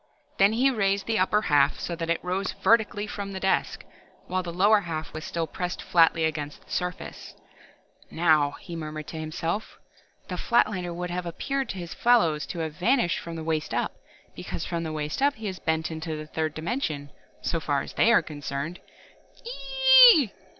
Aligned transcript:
Then 0.39 0.53
he 0.53 0.71
raised 0.71 1.05
the 1.05 1.19
upper 1.19 1.43
half 1.43 1.77
so 1.79 1.95
that 1.95 2.09
it 2.09 2.23
rose 2.23 2.53
vertically 2.53 3.05
from 3.05 3.33
the 3.33 3.39
desk, 3.39 3.83
while 4.25 4.41
the 4.41 4.51
lower 4.51 4.79
half 4.79 5.13
was 5.13 5.23
still 5.23 5.45
pressed 5.45 5.79
flatly 5.79 6.25
against 6.25 6.61
the 6.61 6.65
desk 6.65 6.75
surface. 6.75 7.35
"Now," 8.09 8.55
he 8.61 8.75
murmured 8.75 9.05
to 9.09 9.17
himself, 9.19 9.77
"the 10.27 10.37
Flatlander 10.39 10.91
would 10.91 11.11
appear 11.11 11.65
to 11.65 11.77
his 11.77 11.93
fellows 11.93 12.47
to 12.47 12.57
have 12.61 12.73
vanished 12.73 13.19
from 13.19 13.35
the 13.35 13.43
waist 13.43 13.75
up, 13.75 13.93
because 14.35 14.65
from 14.65 14.81
the 14.81 14.91
waist 14.91 15.21
up 15.21 15.35
he 15.35 15.47
is 15.47 15.59
bent 15.59 15.91
into 15.91 16.17
the 16.17 16.25
third 16.25 16.55
dimension... 16.55 17.11
so 17.43 17.59
far 17.59 17.83
as 17.83 17.93
they 17.93 18.11
are 18.11 18.23
concerned...." 18.23 18.79
"E 19.45 19.49
e 19.49 19.51
e 20.15 20.21
e 20.21 20.23
e!" 20.23 20.29